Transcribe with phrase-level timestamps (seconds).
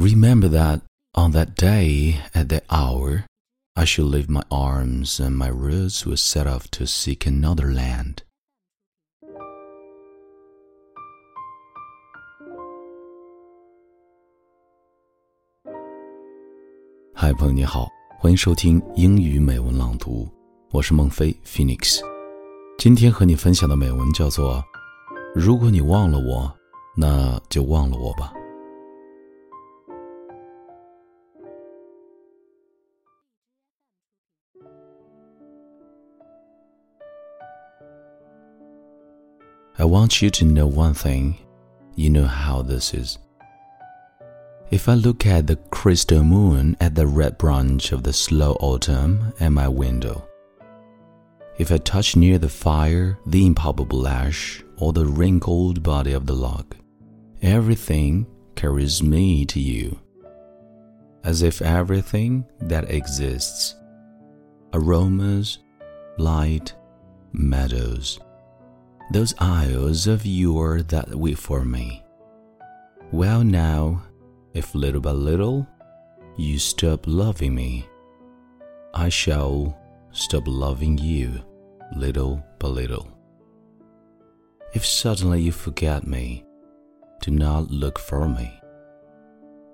[0.00, 0.80] Remember that
[1.14, 3.26] on that day, at that hour,
[3.76, 8.22] I shall leave my arms and my roots will set off to seek another land.
[17.12, 17.86] 嗨，朋友你好，
[18.18, 20.26] 欢迎收听英语美文朗读，
[20.70, 22.00] 我是孟非 Phoenix。
[22.78, 24.64] 今天和你分享的美文叫做
[25.36, 26.50] “如果你忘了我，
[26.96, 28.32] 那就忘了我吧”。
[39.80, 41.38] I want you to know one thing.
[41.94, 43.16] You know how this is.
[44.70, 49.32] If I look at the crystal moon at the red branch of the slow autumn
[49.40, 50.28] at my window,
[51.56, 56.34] if I touch near the fire the impalpable ash or the wrinkled body of the
[56.34, 56.76] log,
[57.40, 58.26] everything
[58.56, 59.98] carries me to you.
[61.24, 63.76] As if everything that exists
[64.74, 65.58] aromas,
[66.18, 66.74] light,
[67.32, 68.20] meadows,
[69.10, 72.04] those isles of yore that wait for me.
[73.10, 74.02] Well, now,
[74.54, 75.66] if little by little
[76.36, 77.86] you stop loving me,
[78.94, 79.76] I shall
[80.12, 81.42] stop loving you
[81.96, 83.08] little by little.
[84.74, 86.44] If suddenly you forget me,
[87.20, 88.60] do not look for me,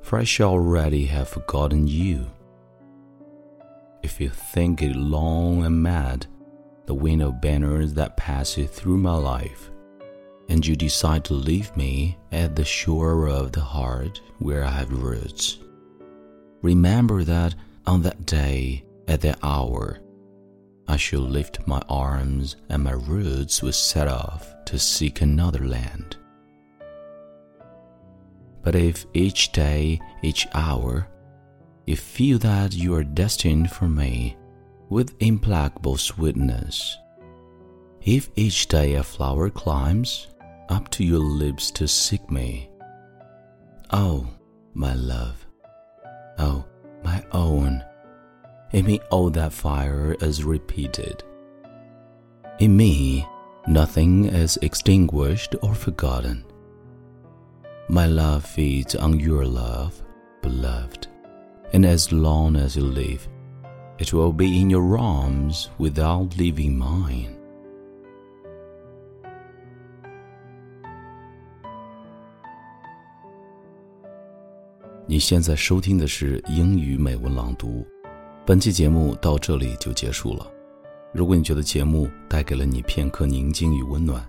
[0.00, 2.30] for I shall already have forgotten you.
[4.02, 6.26] If you think it long and mad,
[6.88, 9.70] the wind of banners that passes through my life,
[10.48, 14.90] and you decide to leave me at the shore of the heart where I have
[14.90, 15.58] roots.
[16.62, 17.54] Remember that
[17.86, 19.98] on that day, at that hour,
[20.88, 26.16] I shall lift my arms and my roots will set off to seek another land.
[28.62, 31.06] But if each day, each hour,
[31.84, 34.37] you feel that you are destined for me
[34.88, 36.96] with implacable sweetness,
[38.02, 40.28] if each day a flower climbs
[40.68, 42.70] up to your lips to seek me.
[43.90, 44.26] Oh,
[44.74, 45.46] my love.
[46.38, 46.64] Oh,
[47.02, 47.84] my own.
[48.72, 51.22] In me, all that fire is repeated.
[52.58, 53.26] In me,
[53.66, 56.44] nothing is extinguished or forgotten.
[57.88, 60.02] My love feeds on your love,
[60.42, 61.06] beloved,
[61.72, 63.26] and as long as you live,
[63.98, 67.28] it will be in your arms without leaving mine.
[75.06, 77.86] 你现在收听的是英语美文朗读，
[78.44, 80.46] 本期节目到这里就结束了。
[81.12, 84.22] 如果你觉得节目带给了你片刻宁静与温暖，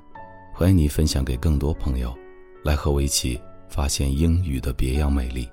[0.53, 2.15] 欢迎你分享给更多朋友，
[2.63, 5.49] 来和我一起发现英语的别样美丽。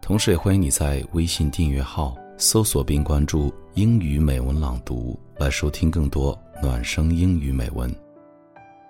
[0.00, 7.94] 同时，也欢迎你在微信订阅号搜索并关注“英语美文朗读”，来收听更多暖声英语美文。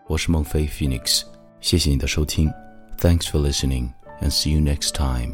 [0.07, 1.23] 我是孟非 Phoenix，
[1.61, 2.49] 谢谢你的收听
[2.97, 3.89] ，Thanks for listening。
[4.21, 5.33] and see you next time.